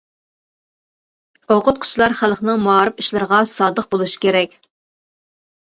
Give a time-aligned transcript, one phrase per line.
[1.47, 4.61] ئوقۇتقۇچىلار خەلقنىڭ مائارىپ ئىشلىرىغا سادىق بولۇشى كېرەك.